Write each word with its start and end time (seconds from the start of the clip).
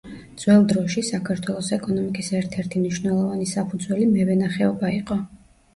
ძველ 0.43 0.63
დროში, 0.71 1.03
საქართველოს 1.09 1.69
ეკონომიკის 1.77 2.33
ერთ–ერთი 2.41 2.83
მნიშვნელოვანი 2.85 3.53
საფუძველი 3.55 4.11
მევენახეობა 4.19 4.97
იყო. 5.01 5.23